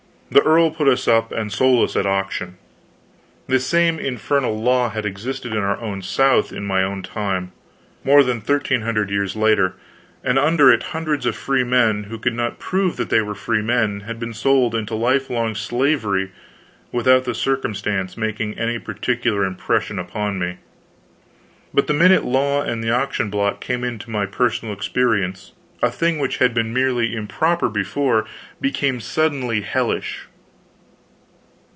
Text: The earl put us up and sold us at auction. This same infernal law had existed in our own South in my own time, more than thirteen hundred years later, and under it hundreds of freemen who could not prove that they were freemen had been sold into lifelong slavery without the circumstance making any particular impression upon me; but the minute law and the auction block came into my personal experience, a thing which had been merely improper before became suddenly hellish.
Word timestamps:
The 0.33 0.41
earl 0.43 0.71
put 0.71 0.87
us 0.87 1.09
up 1.09 1.33
and 1.33 1.51
sold 1.51 1.83
us 1.89 1.97
at 1.97 2.05
auction. 2.05 2.55
This 3.47 3.65
same 3.65 3.99
infernal 3.99 4.57
law 4.57 4.89
had 4.89 5.05
existed 5.05 5.51
in 5.51 5.57
our 5.57 5.75
own 5.81 6.01
South 6.01 6.53
in 6.53 6.63
my 6.65 6.83
own 6.83 7.03
time, 7.03 7.51
more 8.05 8.23
than 8.23 8.39
thirteen 8.39 8.79
hundred 8.79 9.09
years 9.09 9.35
later, 9.35 9.73
and 10.23 10.39
under 10.39 10.71
it 10.71 10.83
hundreds 10.95 11.25
of 11.25 11.35
freemen 11.35 12.05
who 12.05 12.17
could 12.17 12.33
not 12.33 12.59
prove 12.59 12.95
that 12.95 13.09
they 13.09 13.21
were 13.21 13.35
freemen 13.35 13.99
had 14.07 14.21
been 14.21 14.33
sold 14.33 14.73
into 14.73 14.95
lifelong 14.95 15.53
slavery 15.53 16.31
without 16.93 17.25
the 17.25 17.35
circumstance 17.35 18.15
making 18.15 18.57
any 18.57 18.79
particular 18.79 19.43
impression 19.43 19.99
upon 19.99 20.39
me; 20.39 20.59
but 21.73 21.87
the 21.87 21.93
minute 21.93 22.23
law 22.23 22.61
and 22.61 22.81
the 22.81 22.89
auction 22.89 23.29
block 23.29 23.59
came 23.59 23.83
into 23.83 24.09
my 24.09 24.25
personal 24.25 24.73
experience, 24.73 25.51
a 25.83 25.89
thing 25.89 26.19
which 26.19 26.37
had 26.37 26.53
been 26.53 26.71
merely 26.71 27.15
improper 27.15 27.67
before 27.67 28.23
became 28.61 28.99
suddenly 28.99 29.61
hellish. 29.61 30.27